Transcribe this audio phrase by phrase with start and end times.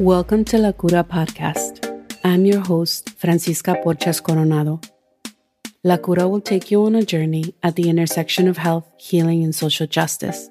[0.00, 1.86] Welcome to La Cura Podcast.
[2.24, 4.80] I'm your host, Francisca Porchas Coronado.
[5.84, 9.54] La Cura will take you on a journey at the intersection of health, healing, and
[9.54, 10.50] social justice.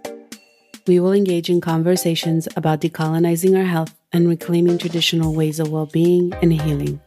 [0.87, 5.87] We will engage in conversations about decolonizing our health and reclaiming traditional ways of well
[5.87, 7.01] being and healing.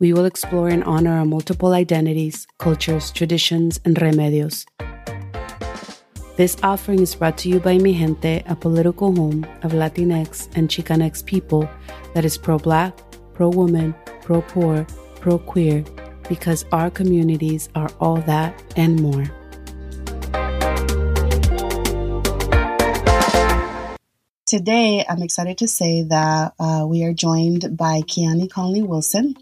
[0.00, 4.64] We will explore and honor our multiple identities, cultures, traditions, and remedios.
[6.36, 11.24] This offering is brought to you by Mijente, a political home of Latinx and Chicanx
[11.24, 11.66] people
[12.12, 12.94] that is pro black,
[13.32, 14.86] pro woman, pro poor,
[15.18, 15.82] pro queer,
[16.28, 19.24] because our communities are all that and more.
[24.44, 29.36] Today, I'm excited to say that uh, we are joined by Kiani Conley Wilson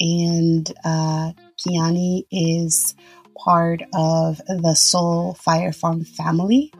[0.00, 2.96] and uh, Kiani is
[3.44, 6.72] part of the Soul Fire Farm family.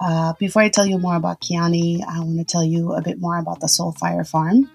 [0.00, 3.20] Uh, before I tell you more about Kiani, I want to tell you a bit
[3.20, 4.70] more about the Soul Fire Farm.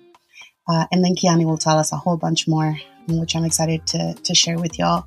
[0.68, 4.14] Uh, and then Kiani will tell us a whole bunch more, which I'm excited to,
[4.14, 5.06] to share with y'all.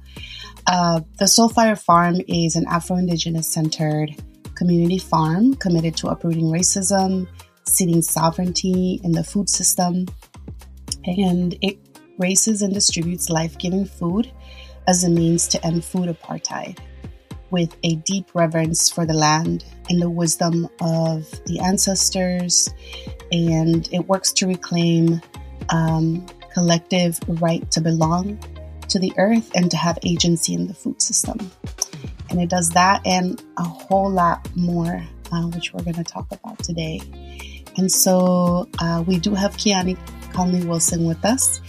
[0.66, 4.14] Uh, the Soul Fire Farm is an Afro Indigenous centered
[4.54, 7.26] community farm committed to uprooting racism,
[7.64, 10.06] seeding sovereignty in the food system,
[11.04, 11.78] and it
[12.18, 14.30] raises and distributes life giving food
[14.86, 16.78] as a means to end food apartheid
[17.50, 22.72] with a deep reverence for the land and the wisdom of the ancestors.
[23.30, 25.20] And it works to reclaim
[25.68, 28.38] um, collective right to belong
[28.88, 31.38] to the earth and to have agency in the food system.
[32.30, 36.26] And it does that and a whole lot more, uh, which we're going to talk
[36.30, 37.00] about today.
[37.76, 39.98] And so uh, we do have Kiani
[40.32, 41.60] Conley Wilson with us.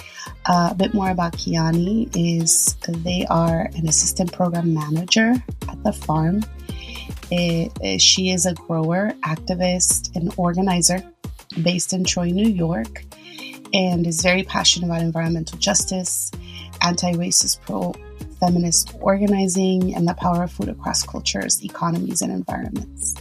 [0.45, 5.35] A bit more about Kiani is they are an assistant program manager
[5.69, 6.43] at the farm.
[7.31, 11.01] It, it, she is a grower, activist, and organizer
[11.61, 13.05] based in Troy, New York,
[13.73, 16.29] and is very passionate about environmental justice,
[16.81, 17.93] anti racist, pro
[18.39, 23.15] feminist organizing, and the power of food across cultures, economies, and environments.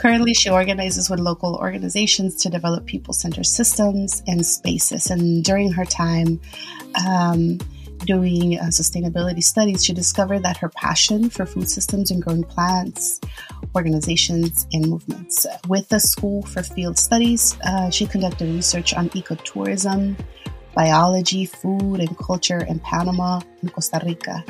[0.00, 5.10] Currently, she organizes with local organizations to develop people centered systems and spaces.
[5.10, 6.40] And during her time
[7.06, 7.58] um,
[8.06, 13.20] doing uh, sustainability studies, she discovered that her passion for food systems and growing plants,
[13.76, 15.46] organizations, and movements.
[15.68, 20.16] With the School for Field Studies, uh, she conducted research on ecotourism,
[20.74, 24.42] biology, food, and culture in Panama and Costa Rica.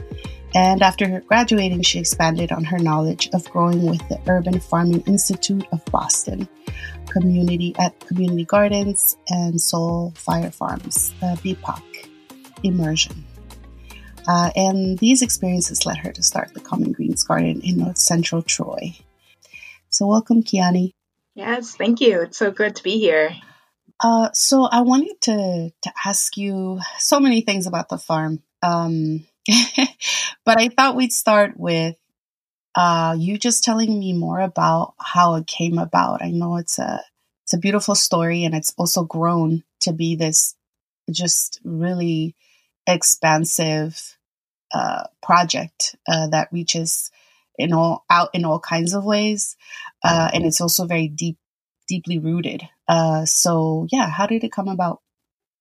[0.54, 5.64] And after graduating, she expanded on her knowledge of growing with the Urban Farming Institute
[5.70, 6.48] of Boston,
[7.08, 11.82] community at community gardens and soul fire farms, uh, BPOC
[12.64, 13.24] immersion.
[14.28, 18.42] Uh, and these experiences led her to start the Common Greens Garden in North Central
[18.42, 18.94] Troy.
[19.88, 20.92] So, welcome, Kiani.
[21.34, 22.22] Yes, thank you.
[22.22, 23.36] It's so good to be here.
[23.98, 28.42] Uh, so, I wanted to to ask you so many things about the farm.
[28.62, 29.26] Um,
[30.44, 31.96] but I thought we'd start with
[32.74, 36.22] uh, you just telling me more about how it came about.
[36.22, 37.02] I know it's a
[37.44, 40.54] it's a beautiful story, and it's also grown to be this
[41.10, 42.36] just really
[42.86, 44.16] expansive
[44.72, 47.10] uh, project uh, that reaches
[47.58, 49.56] in all out in all kinds of ways,
[50.04, 51.38] uh, and it's also very deep,
[51.88, 52.62] deeply rooted.
[52.86, 55.00] Uh, so yeah, how did it come about?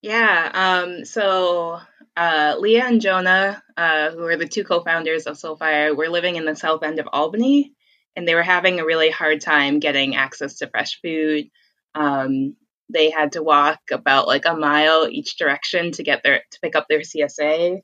[0.02, 1.82] Yeah, um, so
[2.20, 6.44] uh, Leah and Jonah, uh, who are the two co-founders of Soulfire, were living in
[6.44, 7.74] the south end of Albany,
[8.18, 11.50] and they were having a really hard time getting access to fresh food.
[11.96, 12.58] Um,
[12.92, 16.76] they had to walk about like a mile each direction to get their to pick
[16.76, 17.80] up their CSA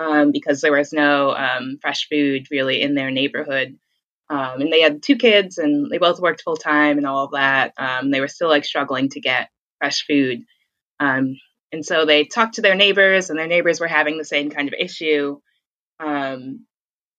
[0.00, 3.78] um, because there was no um, fresh food really in their neighborhood.
[4.28, 7.32] Um, and they had two kids, and they both worked full time and all of
[7.32, 7.72] that.
[7.78, 9.48] Um, they were still like struggling to get
[9.78, 10.40] fresh food.
[10.98, 11.36] Um,
[11.72, 14.68] and so they talked to their neighbors, and their neighbors were having the same kind
[14.68, 15.40] of issue.
[15.98, 16.66] Um,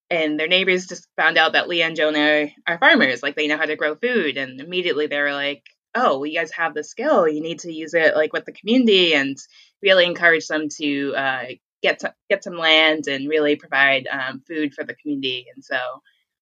[0.09, 3.57] and their neighbors just found out that Leah and Jonah are farmers, like they know
[3.57, 4.37] how to grow food.
[4.37, 5.63] And immediately they were like,
[5.95, 7.27] oh, well, you guys have the skill.
[7.27, 9.37] You need to use it like with the community and
[9.81, 11.45] really encourage them to uh,
[11.81, 15.47] get to, get some land and really provide um, food for the community.
[15.53, 15.79] And so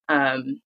[0.10, 0.62] um,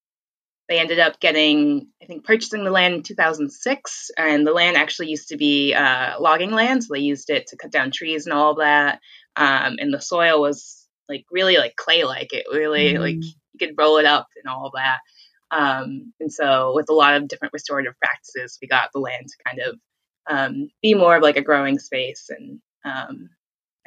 [0.69, 5.09] they ended up getting, I think, purchasing the land in 2006, and the land actually
[5.09, 8.33] used to be uh, logging land, so they used it to cut down trees and
[8.33, 8.99] all that.
[9.35, 12.33] Um, and the soil was like really like clay-like.
[12.33, 12.99] It really mm.
[12.99, 14.99] like you could roll it up and all that.
[15.51, 19.43] Um, and so, with a lot of different restorative practices, we got the land to
[19.43, 19.79] kind of
[20.29, 22.29] um, be more of like a growing space.
[22.29, 23.29] And um,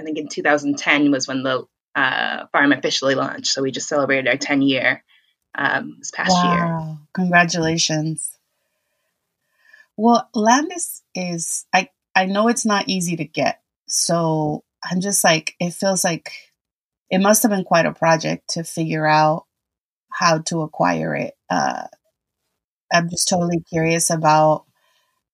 [0.00, 1.64] I think in 2010 was when the
[1.94, 3.52] uh, farm officially launched.
[3.52, 5.04] So we just celebrated our 10 year
[5.54, 6.54] um, this past wow.
[6.54, 6.98] year.
[7.14, 8.38] Congratulations.
[9.96, 13.60] Well, Landis is I I know it's not easy to get.
[13.88, 16.32] So I'm just like it feels like
[17.10, 19.44] it must have been quite a project to figure out
[20.10, 21.34] how to acquire it.
[21.50, 21.84] Uh,
[22.92, 24.64] I'm just totally curious about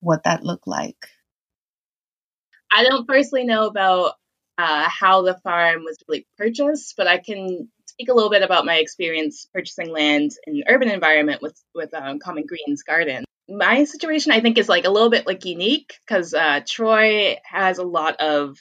[0.00, 1.08] what that looked like.
[2.72, 4.14] I don't personally know about
[4.58, 7.68] uh, how the farm was really purchased, but I can
[7.98, 11.92] speak a little bit about my experience purchasing land in an urban environment with with
[11.94, 13.24] um, Common Greens Garden.
[13.48, 17.78] My situation, I think, is like a little bit like unique because uh, Troy has
[17.78, 18.56] a lot of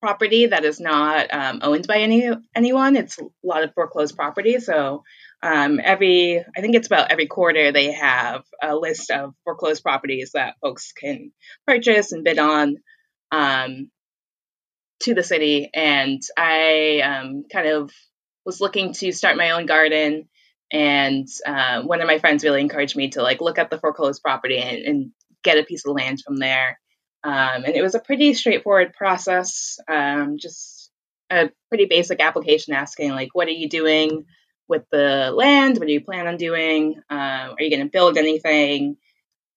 [0.00, 2.94] property that is not um, owned by any anyone.
[2.94, 5.02] It's a lot of foreclosed property, so
[5.42, 10.32] um, every I think it's about every quarter they have a list of foreclosed properties
[10.34, 11.32] that folks can
[11.66, 12.76] purchase and bid on
[13.32, 13.90] um,
[15.00, 15.70] to the city.
[15.74, 17.90] And I um, kind of
[18.44, 20.28] was looking to start my own garden,
[20.72, 24.22] and uh, one of my friends really encouraged me to like look at the foreclosed
[24.22, 25.10] property and, and
[25.42, 26.78] get a piece of land from there.
[27.22, 30.90] Um, and it was a pretty straightforward process, um, just
[31.30, 34.24] a pretty basic application asking like, what are you doing?
[34.70, 35.76] with the land?
[35.76, 37.02] What do you plan on doing?
[37.10, 38.96] Uh, are you going to build anything?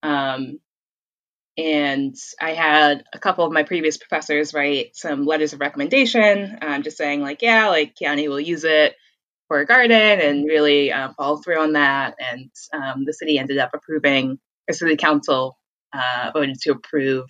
[0.01, 0.59] Um,
[1.57, 6.81] and I had a couple of my previous professors write some letters of recommendation, um,
[6.83, 8.95] just saying like, yeah, like Kiani will use it
[9.47, 12.15] for a garden, and really uh, follow through on that.
[12.19, 15.57] And um, the city ended up approving, or city council
[15.93, 17.29] uh, voted to approve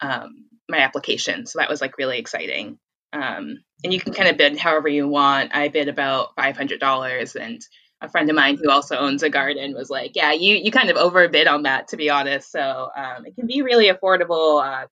[0.00, 1.46] um, my application.
[1.46, 2.78] So that was like really exciting.
[3.12, 5.54] Um, and you can kind of bid however you want.
[5.54, 7.60] I bid about five hundred dollars, and
[8.00, 10.90] a friend of mine who also owns a garden was like, "Yeah, you you kind
[10.90, 14.64] of overbid on that, to be honest." So um, it can be really affordable.
[14.64, 14.86] Uh,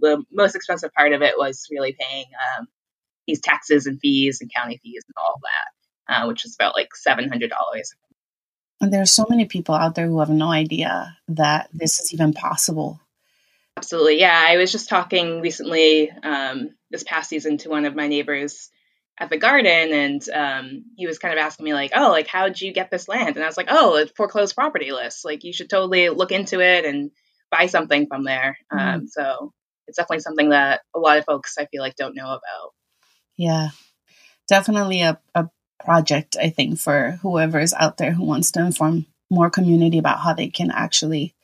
[0.00, 2.26] the most expensive part of it was really paying
[2.58, 2.66] um,
[3.26, 6.94] these taxes and fees and county fees and all that, uh, which is about like
[6.96, 7.92] seven hundred dollars.
[8.80, 12.12] And there are so many people out there who have no idea that this is
[12.12, 13.00] even possible.
[13.76, 14.44] Absolutely, yeah.
[14.48, 18.70] I was just talking recently um, this past season to one of my neighbors
[19.20, 22.60] at the garden and um, he was kind of asking me like oh like how'd
[22.60, 23.36] you get this land?
[23.36, 25.24] And i was like oh a foreclosed property list.
[25.24, 27.10] Like you should totally look into it and
[27.50, 28.58] buy something from there.
[28.72, 28.88] Mm-hmm.
[28.88, 29.52] um, so
[29.86, 32.72] it's definitely something that a lot of folks i feel like don't know about.
[33.36, 33.70] Yeah.
[34.48, 35.48] Definitely a, a
[35.84, 40.20] project i think for whoever is out there who wants to inform more community about
[40.20, 41.34] how they can actually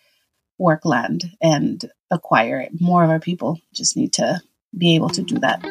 [0.59, 2.81] work land and acquire it.
[2.81, 4.41] More of our people just need to
[4.77, 5.63] be able to do that.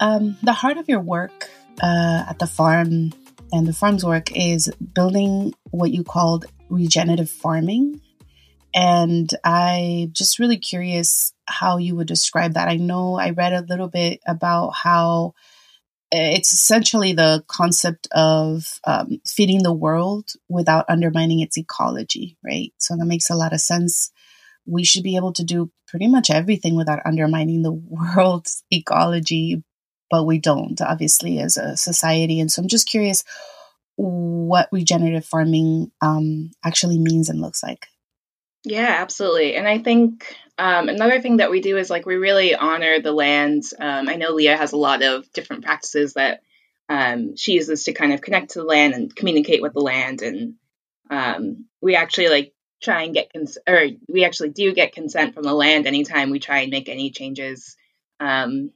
[0.00, 1.48] Um, the heart of your work
[1.82, 3.12] uh, at the farm
[3.52, 8.00] and the farm's work is building what you called regenerative farming.
[8.74, 12.68] And I'm just really curious how you would describe that.
[12.68, 15.34] I know I read a little bit about how
[16.10, 22.72] it's essentially the concept of um, feeding the world without undermining its ecology, right?
[22.78, 24.10] So that makes a lot of sense.
[24.66, 27.72] We should be able to do pretty much everything without undermining the
[28.16, 29.62] world's ecology,
[30.10, 32.40] but we don't, obviously, as a society.
[32.40, 33.24] And so I'm just curious
[33.96, 37.86] what regenerative farming um, actually means and looks like.
[38.64, 39.56] Yeah, absolutely.
[39.56, 43.12] And I think um, another thing that we do is like we really honor the
[43.12, 43.64] land.
[43.78, 46.42] Um, I know Leah has a lot of different practices that
[46.88, 50.22] um, she uses to kind of connect to the land and communicate with the land.
[50.22, 50.54] And
[51.10, 55.44] um, we actually like try and get cons- or we actually do get consent from
[55.44, 57.76] the land anytime we try and make any changes
[58.20, 58.70] um,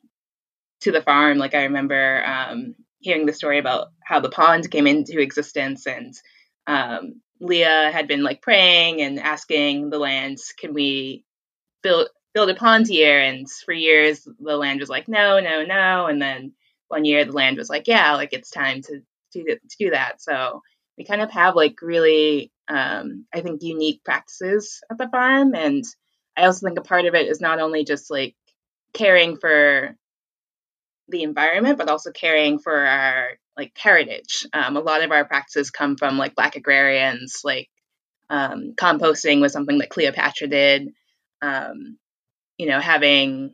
[0.83, 1.39] to the farm.
[1.39, 6.15] Like I remember um, hearing the story about how the pond came into existence and
[7.41, 11.25] Leah had been like praying and asking the lands, can we
[11.83, 13.19] build build a pond here?
[13.19, 16.07] And for years the land was like, no, no, no.
[16.07, 16.53] And then
[16.89, 19.01] one year the land was like, yeah, like it's time to
[19.33, 20.23] to, to do that.
[20.23, 20.62] So
[20.97, 25.55] we kind of have like really, um, I think, unique practices at the farm.
[25.55, 25.85] And
[26.37, 28.37] I also think a part of it is not only just like
[28.95, 29.97] caring for
[31.12, 34.47] the environment, but also caring for our like heritage.
[34.52, 37.69] Um, a lot of our practices come from like Black agrarians, like
[38.31, 40.92] um, composting was something that Cleopatra did.
[41.40, 41.99] Um,
[42.59, 43.52] you know, having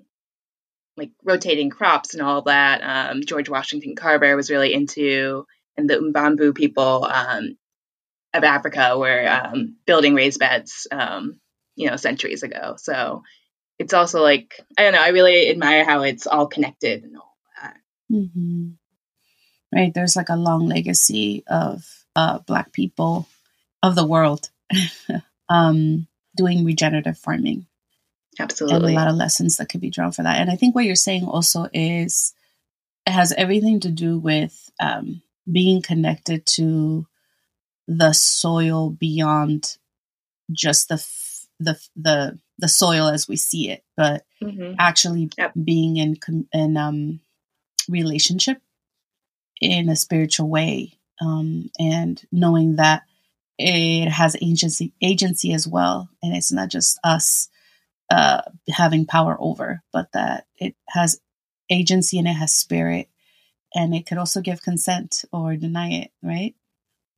[0.96, 2.80] like rotating crops and all that.
[2.82, 5.46] Um, George Washington Carver was really into,
[5.76, 7.56] and the Mbambu people um,
[8.34, 10.86] of Africa were um, building raised beds,
[11.76, 12.74] you know, centuries ago.
[12.78, 13.22] So
[13.78, 15.02] it's also like I don't know.
[15.02, 17.04] I really admire how it's all connected.
[18.10, 18.70] Mm-hmm
[19.74, 19.92] right?
[19.92, 21.84] There's like a long legacy of
[22.16, 23.28] uh, Black people
[23.82, 24.50] of the world
[25.48, 27.66] um, doing regenerative farming.
[28.38, 28.94] Absolutely.
[28.94, 30.38] And a lot of lessons that could be drawn for that.
[30.38, 32.34] And I think what you're saying also is
[33.06, 37.06] it has everything to do with um, being connected to
[37.88, 39.76] the soil beyond
[40.52, 44.74] just the f- the the the soil as we see it, but mm-hmm.
[44.78, 45.52] actually yep.
[45.62, 46.16] being in
[46.52, 47.20] in um,
[47.88, 48.60] relationship
[49.60, 53.02] in a spiritual way, um, and knowing that
[53.58, 57.48] it has agency agency as well, and it's not just us
[58.10, 61.20] uh, having power over, but that it has
[61.70, 63.08] agency and it has spirit,
[63.74, 66.54] and it could also give consent or deny it, right?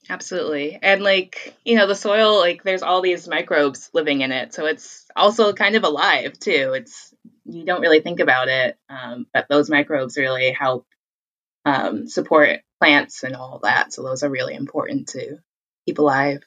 [0.08, 0.78] Absolutely.
[0.80, 4.54] And like, you know, the soil, like there's all these microbes living in it.
[4.54, 6.72] So it's also kind of alive too.
[6.74, 7.09] It's,
[7.52, 10.86] you don't really think about it, um, but those microbes really help
[11.64, 13.92] um, support plants and all that.
[13.92, 15.38] So those are really important to
[15.86, 16.42] keep alive.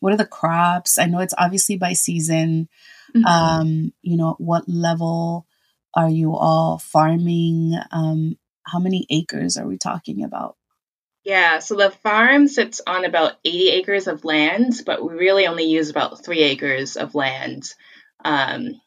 [0.00, 0.98] What are the crops?
[0.98, 2.68] I know it's obviously by season.
[3.14, 3.24] Mm-hmm.
[3.26, 5.46] Um, you know, what level
[5.94, 7.74] are you all farming?
[7.90, 10.56] Um, how many acres are we talking about?
[11.24, 15.64] Yeah, so the farm sits on about 80 acres of land, but we really only
[15.64, 17.72] use about three acres of land
[18.22, 18.80] um,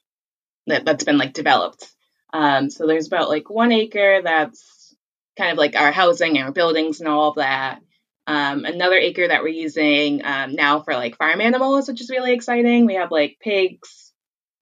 [0.68, 1.88] that, that's been like developed.
[2.34, 4.96] Um, so there's about like one acre that's
[5.38, 7.80] kind of like our housing, and our buildings, and all of that.
[8.26, 12.34] Um, another acre that we're using um, now for like farm animals, which is really
[12.34, 12.86] exciting.
[12.86, 14.12] We have like pigs,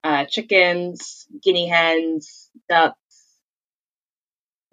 [0.03, 2.99] uh, chickens, guinea hens, ducks,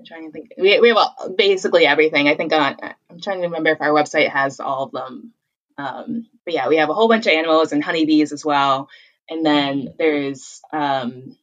[0.03, 0.53] I'm trying to think.
[0.59, 2.29] We, we have basically everything.
[2.29, 5.33] I think on, uh, I'm trying to remember if our website has all of them.
[5.79, 8.89] Um, but yeah, we have a whole bunch of animals and honeybees as well.
[9.33, 11.39] And then there's um,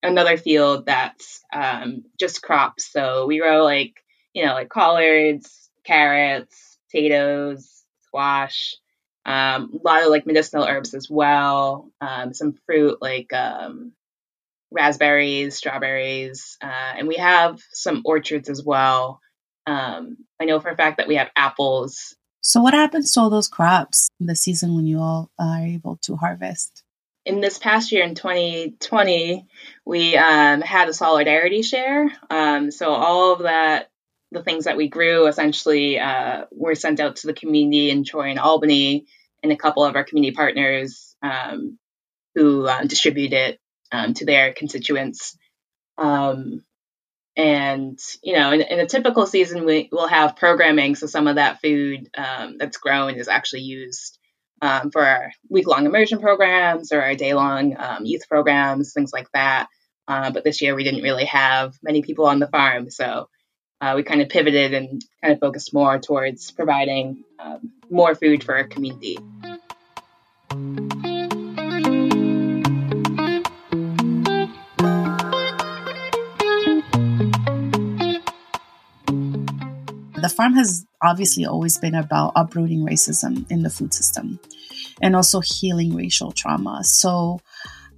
[0.00, 2.86] another field that's um, just crops.
[2.92, 3.94] So we grow like,
[4.32, 8.76] you know, like collards, carrots, potatoes, squash,
[9.24, 13.92] um, a lot of like medicinal herbs as well, um, some fruit like um,
[14.70, 19.20] raspberries, strawberries, uh, and we have some orchards as well.
[19.66, 22.14] Um, I know for a fact that we have apples.
[22.40, 25.96] So, what happens to all those crops in the season when you all are able
[26.02, 26.84] to harvest?
[27.26, 29.46] In this past year, in 2020,
[29.84, 32.08] we um, had a solidarity share.
[32.30, 33.90] Um, so, all of that,
[34.30, 38.30] the things that we grew, essentially uh, were sent out to the community in Troy
[38.30, 39.06] and Albany,
[39.42, 41.78] and a couple of our community partners um,
[42.36, 43.58] who uh, distribute it
[43.90, 45.36] um, to their constituents.
[45.98, 46.62] Um,
[47.36, 51.34] and you know, in, in, a typical season, we will have programming, so some of
[51.36, 54.16] that food um, that's grown is actually used
[54.62, 59.68] um, for our week-long immersion programs or our day-long um, youth programs, things like that.
[60.08, 63.28] Uh, but this year, we didn't really have many people on the farm, so
[63.80, 68.42] uh, we kind of pivoted and kind of focused more towards providing um, more food
[68.42, 69.18] for our community.
[80.36, 84.38] Farm has obviously always been about uprooting racism in the food system
[85.00, 86.84] and also healing racial trauma.
[86.84, 87.40] So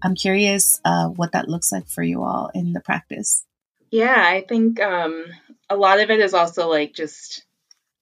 [0.02, 3.44] I'm curious uh, what that looks like for you all in the practice.
[3.90, 5.24] Yeah, I think um,
[5.68, 7.44] a lot of it is also like just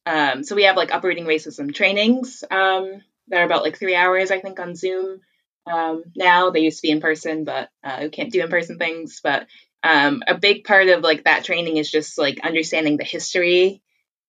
[0.05, 4.31] um, so we have like uprooting racism trainings um, that are about like three hours,
[4.31, 5.21] I think, on Zoom.
[5.67, 8.79] Um, now they used to be in person, but uh, we can't do in person
[8.79, 9.21] things.
[9.23, 9.49] But
[9.83, 13.83] um, a big part of like that training is just like understanding the history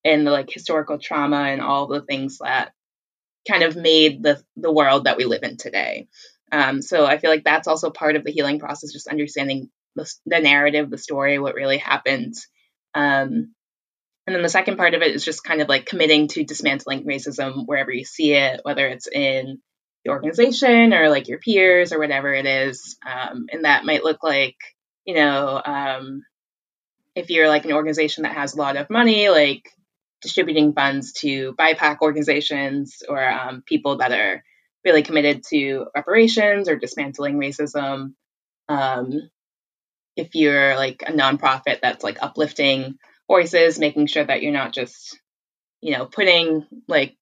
[0.04, 2.72] and the like historical trauma and all the things that
[3.48, 6.08] kind of made the the world that we live in today.
[6.52, 10.10] Um, so I feel like that's also part of the healing process, just understanding the,
[10.26, 12.36] the narrative, the story, what really happened.
[12.94, 13.54] Um,
[14.26, 17.06] and then the second part of it is just kind of like committing to dismantling
[17.06, 19.60] racism wherever you see it, whether it's in
[20.04, 22.98] the organization or like your peers or whatever it is.
[23.06, 24.56] Um, and that might look like,
[25.06, 26.24] you know, um,
[27.16, 29.70] if you're like an organization that has a lot of money, like
[30.28, 34.44] distributing funds to BIPOC organizations or um, people that are
[34.84, 38.14] really committed to reparations or dismantling racism.
[38.68, 39.30] Um,
[40.18, 42.98] if you're like a nonprofit that's like uplifting
[43.30, 45.18] voices, making sure that you're not just,
[45.80, 47.16] you know, putting like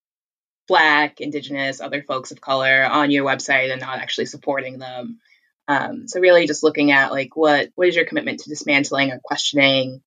[0.68, 5.20] Black, Indigenous, other folks of color on your website and not actually supporting them.
[5.68, 9.20] Um, so really, just looking at like what what is your commitment to dismantling or
[9.24, 10.02] questioning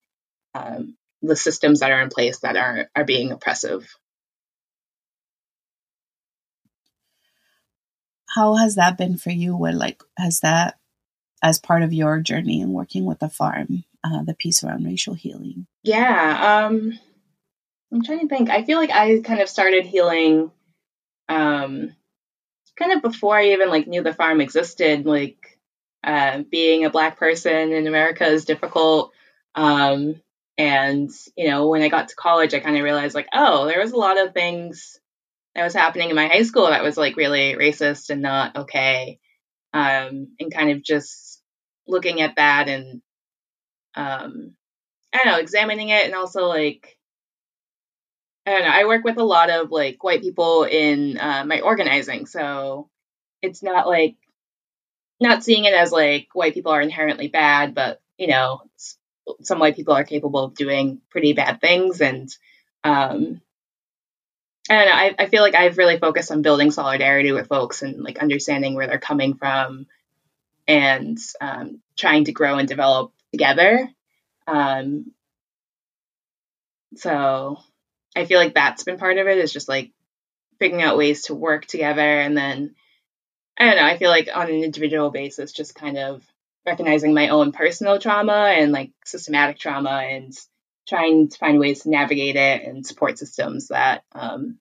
[0.54, 3.88] um, the systems that are in place that are are being oppressive.
[8.34, 9.56] How has that been for you?
[9.56, 10.78] What like has that
[11.42, 15.14] as part of your journey in working with the farm, uh, the piece around racial
[15.14, 15.66] healing?
[15.82, 16.98] Yeah, um,
[17.92, 18.50] I'm trying to think.
[18.50, 20.50] I feel like I kind of started healing,
[21.28, 21.94] um,
[22.78, 25.06] kind of before I even like knew the farm existed.
[25.06, 25.58] Like
[26.04, 29.12] uh, being a black person in America is difficult.
[29.54, 30.20] Um,
[30.58, 33.80] and you know, when I got to college, I kind of realized like, oh, there
[33.80, 34.98] was a lot of things
[35.54, 39.20] that was happening in my high school that was like really racist and not okay.
[39.72, 41.40] Um, and kind of just
[41.86, 43.00] looking at that and
[43.94, 44.54] um,
[45.12, 46.98] I don't know, examining it and also like
[48.46, 48.68] I don't know.
[48.68, 52.88] I work with a lot of like white people in uh, my organizing, so
[53.42, 54.16] it's not like
[55.20, 58.62] not seeing it as like white people are inherently bad, but you know,
[59.42, 62.28] some white people are capable of doing pretty bad things, and
[62.84, 63.40] um,
[64.70, 64.92] I don't know.
[64.92, 68.74] I, I feel like I've really focused on building solidarity with folks and like understanding
[68.74, 69.86] where they're coming from,
[70.66, 73.88] and um, trying to grow and develop together.
[74.46, 75.12] Um,
[76.96, 77.58] so
[78.16, 79.92] I feel like that's been part of it is just like
[80.58, 82.74] figuring out ways to work together and then
[83.58, 86.22] I don't know, I feel like on an individual basis just kind of
[86.66, 90.32] recognizing my own personal trauma and like systematic trauma and
[90.88, 94.58] trying to find ways to navigate it and support systems that um,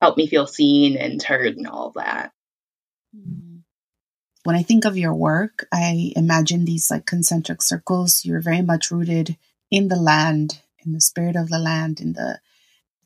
[0.00, 2.32] help me feel seen and heard and all of that.
[4.44, 8.24] When I think of your work, I imagine these like concentric circles.
[8.24, 9.36] You're very much rooted
[9.70, 12.40] in the land, in the spirit of the land, in the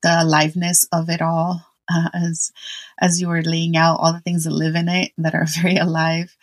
[0.03, 2.53] the aliveness of it all uh, as
[3.01, 5.77] as you were laying out all the things that live in it that are very
[5.77, 6.37] alive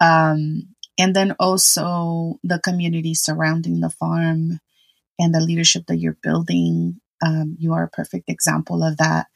[0.00, 4.60] um, and then also the community surrounding the farm
[5.18, 9.26] and the leadership that you're building um, you are a perfect example of that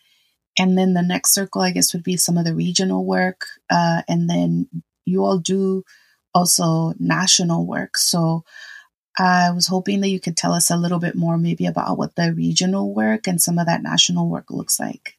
[0.59, 4.03] and then the next circle i guess would be some of the regional work uh,
[4.09, 4.69] and then
[5.05, 5.83] you all do
[6.35, 8.45] also national work so
[9.19, 12.17] I was hoping that you could tell us a little bit more, maybe about what
[12.17, 15.17] the regional work and some of that national work looks like.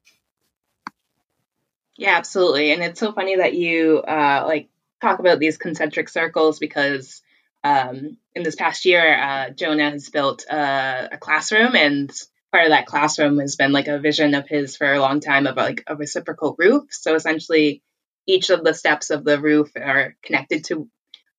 [1.96, 2.72] Yeah, absolutely.
[2.72, 4.68] And it's so funny that you uh, like
[5.04, 7.22] talk about these concentric circles because
[7.64, 12.12] um, in this past year, uh, Jonah has built a, a, classroom, and
[12.52, 15.48] part of that classroom has been like a vision of his for a long time
[15.48, 16.86] of like a reciprocal roof.
[16.90, 17.82] So essentially,
[18.28, 20.90] each of the steps of the roof are connected to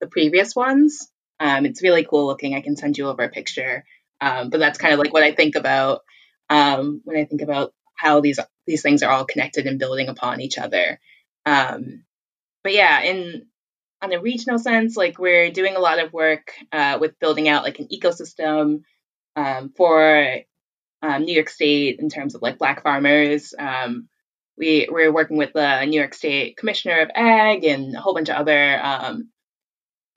[0.01, 1.09] the previous ones.
[1.41, 2.55] Um, it's really cool looking.
[2.55, 3.85] I can send you over a picture.
[4.21, 6.03] Um, but that's kind of like what I think about
[6.49, 10.41] um, when I think about how these these things are all connected and building upon
[10.41, 10.99] each other.
[11.45, 12.05] Um,
[12.63, 13.47] but yeah, in
[14.05, 17.65] on a regional sense, like we're doing a lot of work uh, with building out
[17.65, 18.83] like an ecosystem
[19.35, 20.41] um, for
[21.03, 23.55] um, New York State in terms of like Black farmers.
[24.57, 28.29] we we're working with the New York State Commissioner of Ag and a whole bunch
[28.29, 29.31] of other um,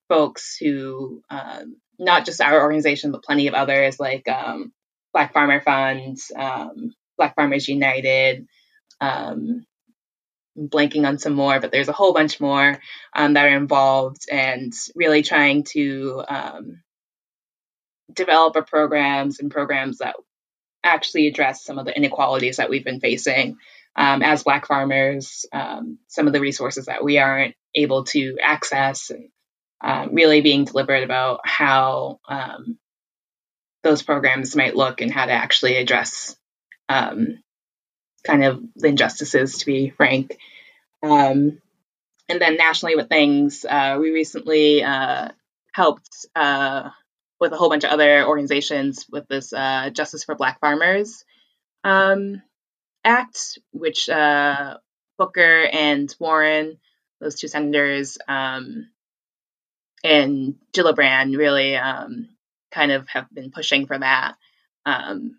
[0.10, 4.73] folks who, um, not just our organization, but plenty of others like um,
[5.13, 8.47] Black Farmer Fund, um, Black Farmers United,
[9.00, 9.65] um,
[10.58, 12.80] blanking on some more, but there's a whole bunch more
[13.13, 16.82] um, that are involved and really trying to um,
[18.65, 20.15] programs and programs that
[20.84, 23.58] actually address some of the inequalities that we've been facing
[23.96, 29.10] um, as Black farmers, um, some of the resources that we aren't able to access,
[29.10, 29.30] and
[29.82, 32.78] um, really being deliberate about how um,
[33.84, 36.36] those programs might look and how to actually address
[36.89, 37.39] um,
[38.28, 40.38] kind of injustices, to be frank.
[41.02, 41.62] Um,
[42.30, 45.30] and then nationally with things, uh, we recently uh,
[45.74, 46.90] helped uh,
[47.40, 51.24] with a whole bunch of other organizations with this uh, Justice for Black Farmers
[51.84, 52.42] um,
[53.04, 54.78] Act, which uh,
[55.18, 56.78] Booker and Warren,
[57.22, 58.90] those two senators, um,
[60.04, 62.30] and Gillibrand really um,
[62.72, 64.36] kind of have been pushing for that.
[64.86, 65.38] Um,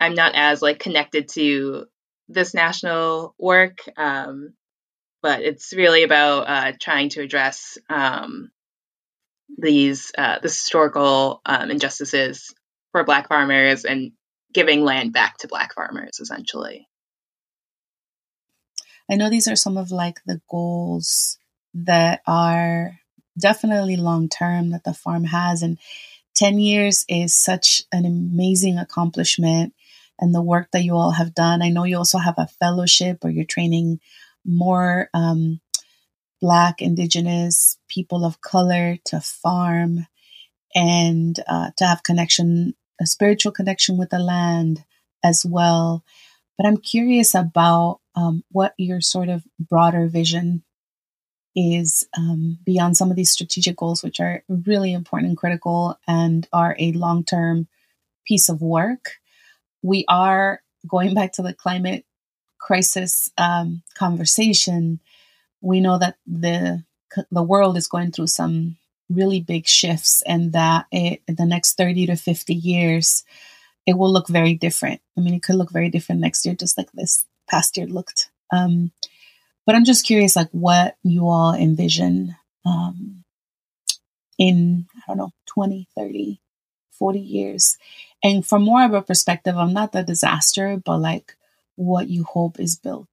[0.00, 1.86] I'm not as like connected to
[2.28, 4.54] this national work, um,
[5.22, 8.50] but it's really about uh, trying to address um,
[9.56, 12.54] these uh, the historical um, injustices
[12.92, 14.12] for Black farmers and
[14.52, 16.86] giving land back to Black farmers, essentially.
[19.10, 21.38] I know these are some of like the goals
[21.74, 22.98] that are
[23.38, 25.62] definitely long term that the farm has.
[25.62, 25.78] And
[26.34, 29.74] 10 years is such an amazing accomplishment
[30.18, 31.62] and the work that you all have done.
[31.62, 34.00] I know you also have a fellowship or you're training
[34.44, 35.60] more um,
[36.40, 40.06] Black, Indigenous people of color to farm
[40.74, 44.84] and uh, to have connection, a spiritual connection with the land
[45.24, 46.04] as well.
[46.56, 50.64] But I'm curious about um, what your sort of broader vision
[51.54, 56.46] is um, beyond some of these strategic goals, which are really important and critical and
[56.52, 57.68] are a long term
[58.26, 59.17] piece of work.
[59.82, 62.04] We are going back to the climate
[62.58, 65.00] crisis um, conversation.
[65.60, 66.84] We know that the
[67.30, 68.76] the world is going through some
[69.08, 73.24] really big shifts and that it, in the next 30 to 50 years,
[73.86, 75.00] it will look very different.
[75.16, 78.30] I mean, it could look very different next year, just like this past year looked.
[78.52, 78.92] Um,
[79.64, 82.36] but I'm just curious, like what you all envision
[82.66, 83.24] um,
[84.38, 86.40] in, I don't know, 20, 30,
[86.90, 87.78] 40 years.
[88.22, 91.36] And from more of a perspective, I'm not the disaster, but like
[91.76, 93.08] what you hope is built.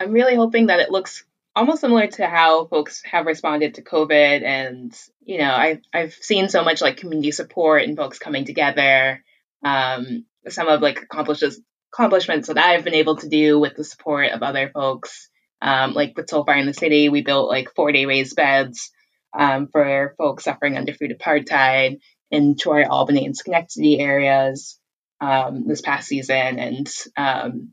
[0.00, 1.24] I'm really hoping that it looks
[1.56, 4.42] almost similar to how folks have responded to COVID.
[4.42, 9.24] And, you know, I, I've seen so much like community support and folks coming together.
[9.64, 11.60] Um, some of like accomplishes,
[11.92, 15.30] accomplishments that I've been able to do with the support of other folks.
[15.60, 18.92] Um, like with Soulfire in the City, we built like four day raised beds
[19.36, 21.98] um, for folks suffering under food apartheid
[22.30, 24.78] in Troy, Albany, and Schenectady areas
[25.20, 26.58] um, this past season.
[26.58, 27.72] And um,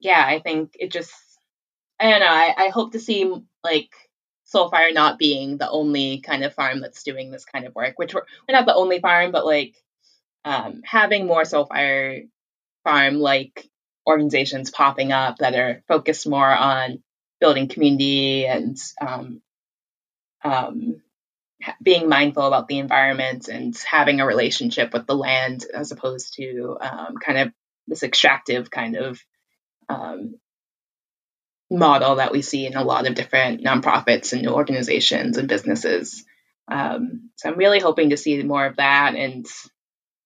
[0.00, 1.12] yeah, I think it just
[1.98, 2.26] I don't know.
[2.26, 3.30] I, I hope to see
[3.62, 3.90] like
[4.52, 8.14] Soulfire not being the only kind of farm that's doing this kind of work, which
[8.14, 9.76] we're, we're not the only farm, but like
[10.44, 12.28] um, having more Soulfire
[12.84, 13.68] farm like
[14.08, 17.02] organizations popping up that are focused more on
[17.38, 19.42] building community and um,
[20.42, 21.02] um,
[21.82, 26.78] being mindful about the environment and having a relationship with the land as opposed to
[26.80, 27.52] um, kind of
[27.86, 29.20] this extractive kind of
[29.88, 30.36] um,
[31.70, 36.24] model that we see in a lot of different nonprofits and organizations and businesses.
[36.68, 39.14] Um, so I'm really hoping to see more of that.
[39.14, 39.46] And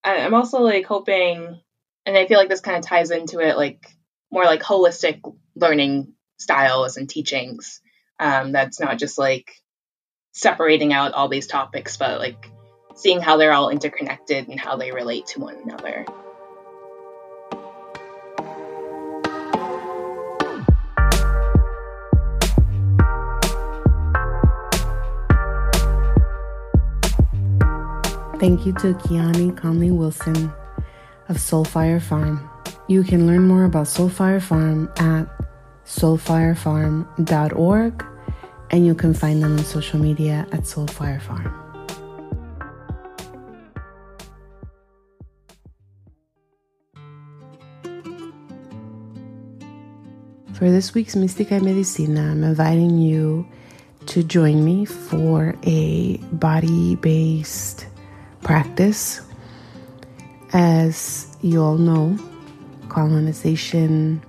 [0.04, 1.60] I'm also like hoping,
[2.06, 3.86] and I feel like this kind of ties into it, like
[4.30, 5.20] more like holistic
[5.54, 7.80] learning styles and teachings.
[8.20, 9.52] Um, that's not just like
[10.34, 12.50] separating out all these topics, but like
[12.96, 16.04] seeing how they're all interconnected and how they relate to one another.
[28.40, 30.52] Thank you to Kiani Conley Wilson
[31.28, 32.50] of Soulfire Farm.
[32.88, 35.26] You can learn more about Soulfire Farm at
[35.86, 38.13] soulfirefarm.org
[38.74, 41.46] and you can find them on social media at Soulfire Farm.
[50.54, 53.46] For this week's Mystica Medicina, I'm inviting you
[54.06, 57.86] to join me for a body based
[58.42, 59.20] practice.
[60.52, 62.18] As you all know,
[62.88, 64.20] colonization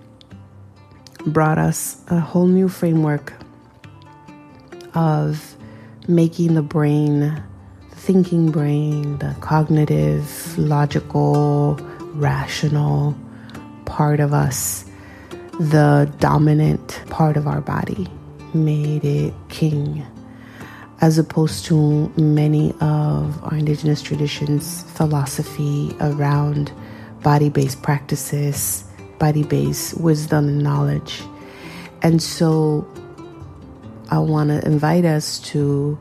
[1.26, 3.34] brought us a whole new framework
[4.96, 5.56] of
[6.08, 7.20] making the brain,
[7.90, 11.80] the thinking brain, the cognitive, logical,
[12.14, 13.16] rational
[13.86, 14.86] part of us,
[15.60, 18.08] the dominant part of our body,
[18.54, 20.06] made it king
[21.02, 26.72] as opposed to many of our indigenous traditions' philosophy around
[27.22, 28.86] body based practices,
[29.20, 31.22] body based wisdom and knowledge.
[32.02, 32.88] And so
[34.10, 35.98] I want to invite us to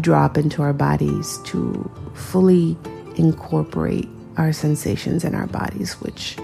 [0.00, 2.76] drop into our bodies, to fully
[3.16, 6.36] incorporate our sensations in our bodies, which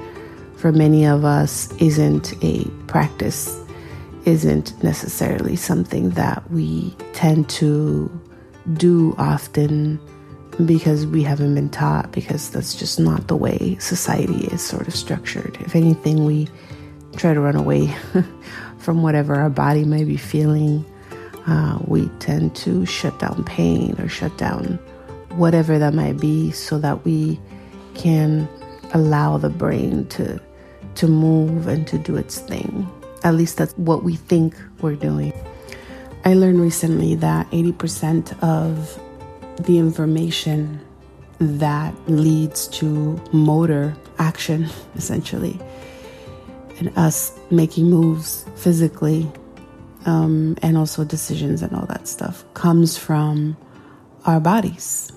[0.57, 3.61] for many of us isn't a practice
[4.25, 8.11] isn't necessarily something that we tend to
[8.75, 10.01] do often
[10.65, 14.95] because we haven't been taught, because that's just not the way society is sort of
[14.95, 15.59] structured.
[15.61, 16.49] If anything, we
[17.17, 17.95] try to run away
[18.85, 20.85] from whatever our body may be feeling.
[21.47, 24.79] Uh, we tend to shut down pain or shut down
[25.31, 27.41] whatever that might be so that we
[27.95, 28.49] can
[28.93, 30.41] allow the brain to
[30.95, 32.89] to move and to do its thing.
[33.25, 35.33] At least that's what we think we're doing.
[36.25, 39.01] I learned recently that 80% of
[39.67, 40.81] the information
[41.41, 45.59] that leads to motor action, essentially,
[46.79, 49.31] and us making moves physically,
[50.07, 53.57] um, and also decisions and all that stuff, comes from
[54.27, 55.13] our bodies.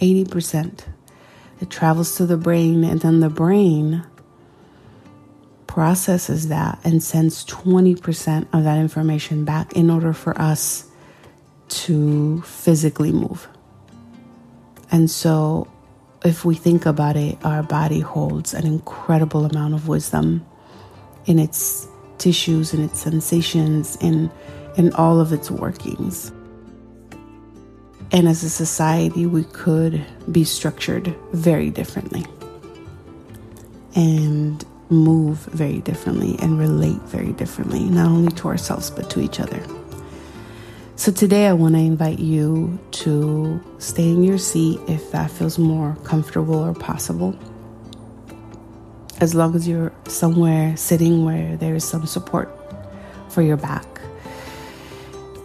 [0.00, 0.80] 80%.
[1.60, 4.04] It travels to the brain, and then the brain
[5.66, 10.88] processes that and sends 20% of that information back in order for us
[11.68, 13.48] to physically move.
[14.90, 15.68] And so,
[16.24, 20.44] if we think about it, our body holds an incredible amount of wisdom
[21.28, 21.86] in its
[22.16, 24.30] tissues, in its sensations, in,
[24.76, 26.32] in all of its workings.
[28.10, 32.24] And as a society, we could be structured very differently.
[33.94, 39.38] And move very differently and relate very differently, not only to ourselves, but to each
[39.38, 39.62] other.
[40.96, 45.58] So today I want to invite you to stay in your seat if that feels
[45.58, 47.38] more comfortable or possible.
[49.20, 52.48] As long as you're somewhere sitting where there is some support
[53.28, 53.84] for your back.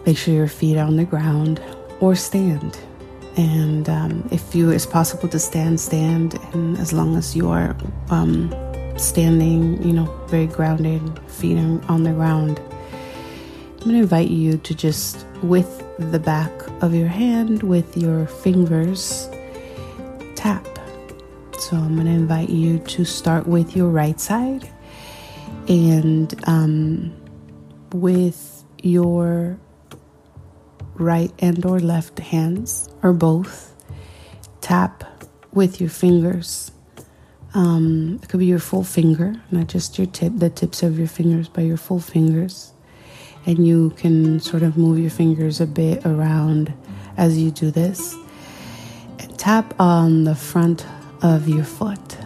[0.06, 1.60] Make sure your feet are on the ground
[2.00, 2.78] or stand.
[3.36, 6.38] And um, if you it's possible to stand, stand.
[6.52, 7.76] And as long as you are
[8.10, 8.54] um,
[8.96, 11.58] standing, you know, very grounded, feet
[11.88, 12.60] on the ground,
[13.84, 18.26] I'm going to invite you to just, with the back of your hand, with your
[18.26, 19.28] fingers,
[20.36, 20.73] tap.
[21.64, 24.68] So I'm going to invite you to start with your right side
[25.66, 27.16] and um,
[27.90, 29.58] with your
[30.96, 33.74] right and or left hands or both
[34.60, 35.04] tap
[35.54, 36.70] with your fingers.
[37.54, 41.08] Um, it could be your full finger not just your tip the tips of your
[41.08, 42.74] fingers but your full fingers.
[43.46, 46.74] And you can sort of move your fingers a bit around
[47.16, 48.14] as you do this.
[49.18, 50.84] And tap on the front
[51.24, 52.18] of your foot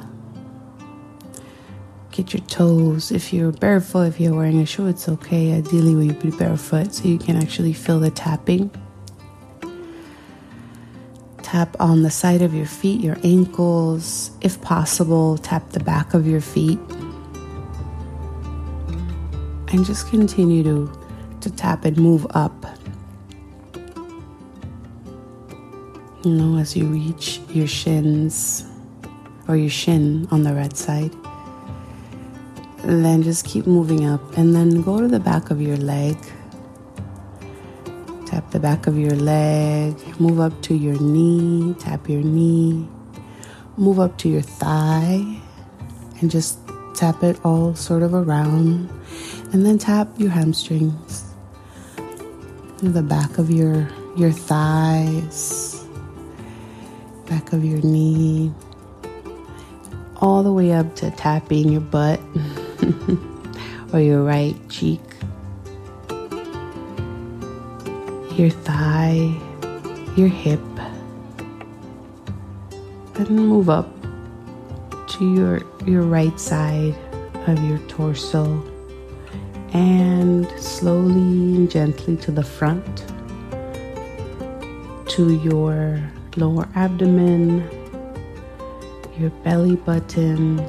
[2.18, 3.12] get your toes.
[3.12, 5.52] If you're barefoot, if you're wearing a shoe, it's okay.
[5.52, 8.72] Ideally, we be barefoot so you can actually feel the tapping.
[11.42, 14.32] Tap on the side of your feet, your ankles.
[14.40, 16.80] If possible, tap the back of your feet.
[19.68, 20.92] And just continue to,
[21.42, 22.66] to tap and move up.
[26.24, 28.67] You know, as you reach your shins
[29.48, 31.10] or your shin on the right side.
[32.84, 34.20] Then just keep moving up.
[34.36, 36.16] And then go to the back of your leg.
[38.26, 39.96] Tap the back of your leg.
[40.20, 41.74] Move up to your knee.
[41.78, 42.86] Tap your knee.
[43.76, 45.40] Move up to your thigh.
[46.20, 46.58] And just
[46.94, 48.90] tap it all sort of around.
[49.52, 51.24] And then tap your hamstrings.
[52.82, 55.84] The back of your your thighs.
[57.26, 58.52] Back of your knee
[60.20, 62.20] all the way up to tapping your butt.
[63.92, 65.00] or your right cheek,
[68.36, 69.34] your thigh,
[70.16, 70.60] your hip,
[73.14, 73.88] and move up
[75.08, 76.94] to your your right side
[77.46, 78.62] of your torso
[79.72, 83.06] and slowly and gently to the front
[85.08, 86.02] to your
[86.36, 87.68] lower abdomen,
[89.18, 90.60] your belly button,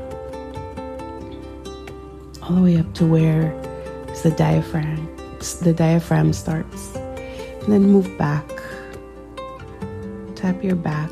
[2.42, 3.52] all the way up to where
[4.24, 5.10] the diaphragm
[5.62, 6.96] the diaphragm starts.
[6.96, 8.48] And then move back.
[10.36, 11.12] Tap your back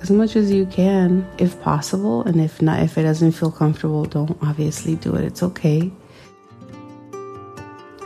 [0.00, 2.22] as much as you can if possible.
[2.22, 5.24] And if not if it doesn't feel comfortable don't obviously do it.
[5.24, 5.90] It's okay.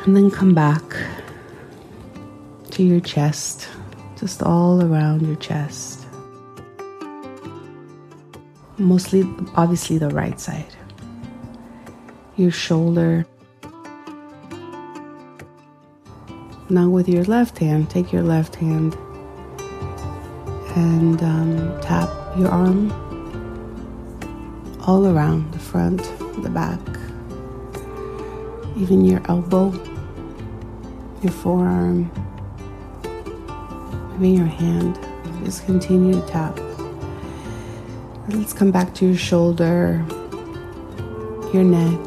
[0.04, 0.82] And then come back
[2.70, 3.68] to your chest
[4.18, 5.97] just all around your chest
[8.78, 9.22] mostly
[9.54, 10.74] obviously the right side
[12.38, 13.26] your shoulder.
[16.70, 18.96] Now, with your left hand, take your left hand
[20.76, 22.92] and um, tap your arm
[24.86, 25.98] all around the front,
[26.42, 26.78] the back,
[28.76, 29.72] even your elbow,
[31.20, 32.08] your forearm,
[34.14, 34.96] even your hand.
[35.44, 36.67] Just continue to tap.
[38.30, 40.04] Let's come back to your shoulder,
[41.54, 41.98] your neck,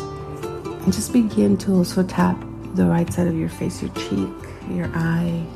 [0.00, 2.38] and just begin to also tap
[2.74, 4.28] the right side of your face, your cheek,
[4.70, 5.46] your eye,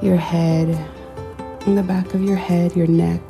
[0.00, 0.68] your head,
[1.66, 3.20] in the back of your head, your neck.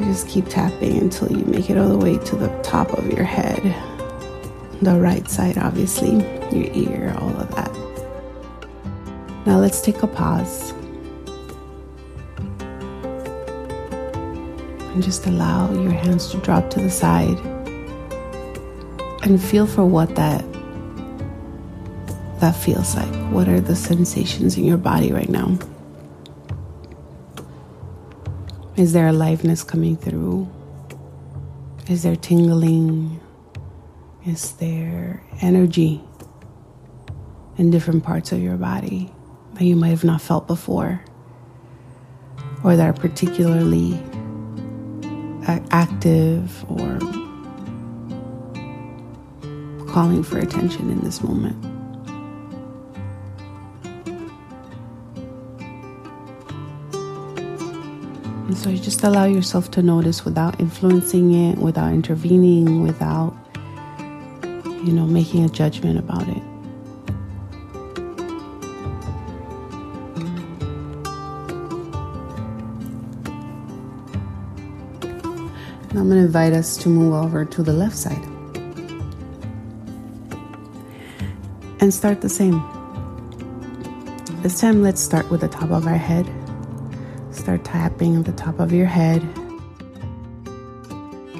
[0.00, 3.06] You just keep tapping until you make it all the way to the top of
[3.12, 3.62] your head.
[4.80, 6.12] The right side, obviously,
[6.56, 7.70] your ear, all of that.
[9.44, 10.72] Now let's take a pause.
[15.00, 17.38] And just allow your hands to drop to the side
[19.22, 20.44] and feel for what that
[22.40, 23.08] that feels like.
[23.32, 25.58] What are the sensations in your body right now?
[28.76, 30.50] Is there aliveness coming through?
[31.88, 33.20] Is there tingling?
[34.26, 36.02] Is there energy
[37.56, 39.10] in different parts of your body
[39.54, 41.02] that you might have not felt before
[42.62, 43.98] or that are particularly
[45.46, 46.98] active or
[49.88, 51.56] calling for attention in this moment.
[58.46, 63.32] And so you just allow yourself to notice without influencing it, without intervening, without,
[64.42, 66.42] you know, making a judgment about it.
[75.90, 78.24] I'm going to invite us to move over to the left side.
[81.80, 82.62] And start the same.
[84.42, 86.30] This time, let's start with the top of our head.
[87.32, 89.20] Start tapping the top of your head.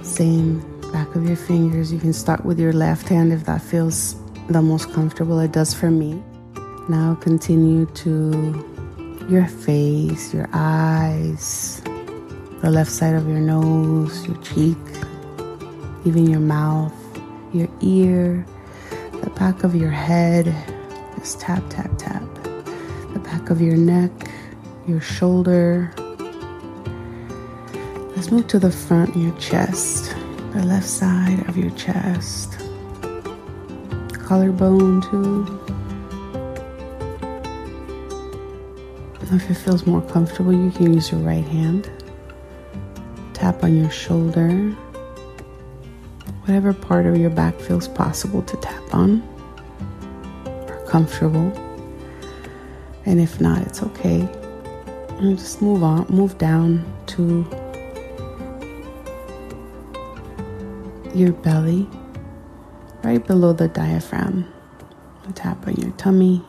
[0.02, 0.58] Same
[0.90, 1.92] back of your fingers.
[1.92, 4.16] You can start with your left hand if that feels
[4.48, 5.38] the most comfortable.
[5.38, 6.20] It does for me.
[6.88, 8.66] Now continue to
[9.28, 11.80] your face, your eyes,
[12.61, 14.77] the left side of your nose, your cheek,
[16.05, 16.92] even your mouth,
[17.55, 18.44] your ear,
[19.23, 20.55] the back of your head.
[21.18, 22.23] Just tap, tap, tap.
[23.14, 24.12] The back of your neck,
[24.87, 25.90] your shoulder.
[28.14, 30.14] Let's move to the front your chest,
[30.53, 32.59] the left side of your chest,
[34.12, 35.57] collarbone too.
[39.23, 41.88] If it feels more comfortable, you can use your right hand
[43.50, 44.48] tap on your shoulder,
[46.42, 49.20] whatever part of your back feels possible to tap on
[50.46, 51.50] or comfortable.
[53.06, 54.20] And if not, it's okay.
[55.18, 57.44] And just move on, move down to
[61.12, 61.88] your belly,
[63.02, 64.46] right below the diaphragm.
[65.34, 66.40] Tap on your tummy,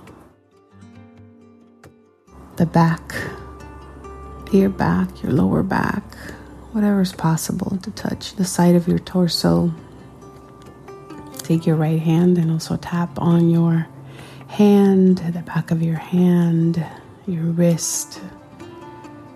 [2.58, 3.16] the back,
[4.52, 6.04] your back, your lower back,
[6.72, 9.74] whatever is possible to touch the side of your torso.
[11.40, 13.88] Take your right hand and also tap on your
[14.48, 16.84] hand, the back of your hand,
[17.28, 18.22] your wrist,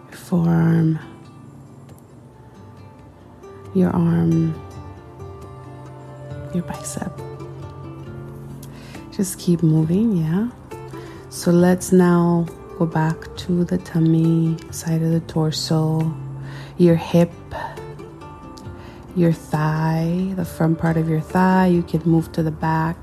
[0.10, 1.00] your forearm,
[3.74, 4.54] your arm,
[6.54, 7.12] your bicep.
[9.12, 10.50] Just keep moving, yeah?
[11.30, 16.16] So let's now go back to the tummy, side of the torso
[16.78, 17.32] your hip,
[19.16, 21.68] your thigh, the front part of your thigh.
[21.68, 22.98] You can move to the back.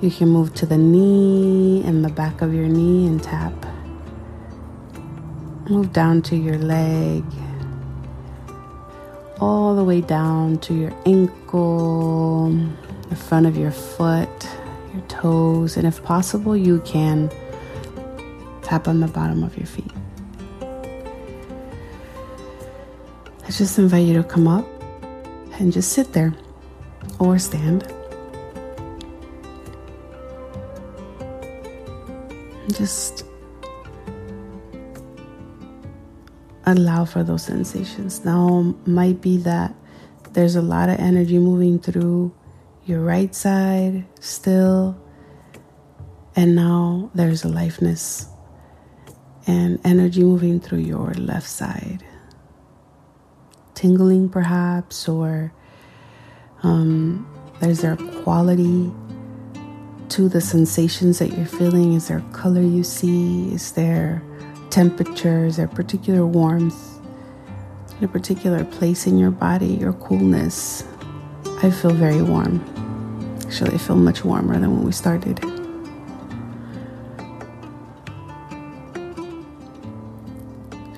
[0.00, 3.52] You can move to the knee and the back of your knee and tap.
[5.68, 7.24] Move down to your leg,
[9.40, 12.50] all the way down to your ankle,
[13.10, 14.48] the front of your foot,
[14.94, 17.30] your toes, and if possible, you can
[18.62, 19.97] tap on the bottom of your feet.
[23.48, 24.66] I just invite you to come up
[25.58, 26.34] and just sit there
[27.18, 27.90] or stand.
[32.76, 33.24] Just
[36.66, 38.22] allow for those sensations.
[38.22, 39.74] Now, might be that
[40.34, 42.34] there's a lot of energy moving through
[42.84, 44.94] your right side still,
[46.36, 48.28] and now there's a lightness
[49.46, 52.04] and energy moving through your left side
[53.78, 55.52] tingling perhaps, or
[56.64, 57.24] um,
[57.62, 58.90] is there a quality
[60.08, 61.92] to the sensations that you're feeling?
[61.92, 63.54] Is there color you see?
[63.54, 64.20] Is there
[64.70, 65.44] temperature?
[65.46, 66.98] Is there particular warmth
[67.98, 70.82] in a particular place in your body, your coolness?
[71.62, 72.58] I feel very warm.
[73.46, 75.57] Actually, I feel much warmer than when we started.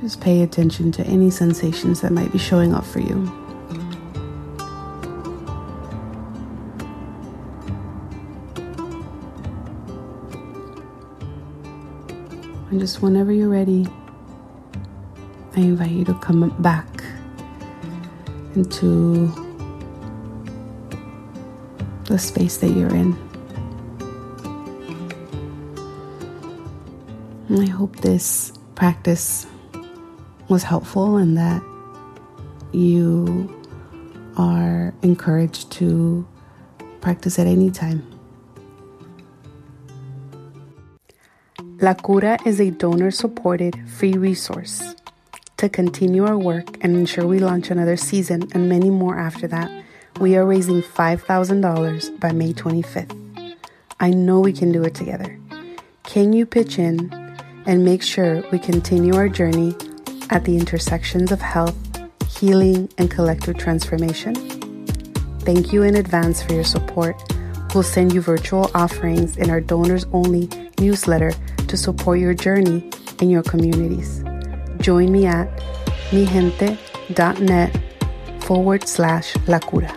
[0.01, 3.31] Just pay attention to any sensations that might be showing up for you.
[12.71, 13.87] And just whenever you're ready,
[15.55, 16.89] I invite you to come back
[18.55, 19.27] into
[22.05, 23.19] the space that you're in.
[27.49, 29.47] And I hope this practice
[30.51, 31.63] was helpful and that
[32.73, 33.49] you
[34.37, 36.27] are encouraged to
[37.01, 38.05] practice at any time.
[41.81, 44.97] La Cura is a donor supported free resource.
[45.59, 49.71] To continue our work and ensure we launch another season and many more after that,
[50.21, 53.57] we are raising $5,000 by May 25th.
[54.01, 55.39] I know we can do it together.
[56.05, 57.13] Can you pitch in
[57.67, 59.77] and make sure we continue our journey
[60.31, 61.77] at the intersections of health,
[62.29, 64.35] healing, and collective transformation.
[65.41, 67.21] Thank you in advance for your support.
[67.75, 71.33] We'll send you virtual offerings in our donors only newsletter
[71.69, 74.25] to support your journey in your communities.
[74.81, 75.49] Join me at
[76.11, 77.81] mijente.net
[78.43, 79.97] forward slash la cura.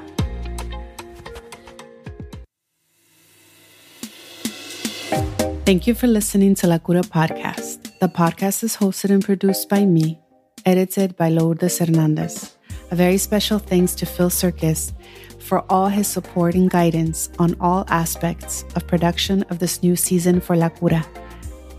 [5.65, 7.97] Thank you for listening to La Cura Podcast.
[7.99, 10.19] The podcast is hosted and produced by me,
[10.65, 12.55] edited by Lourdes Hernandez.
[12.91, 14.93] A very special thanks to Phil Surkis
[15.39, 20.39] for all his support and guidance on all aspects of production of this new season
[20.39, 21.05] for La Cura.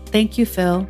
[0.07, 0.87] Thank you, Phil,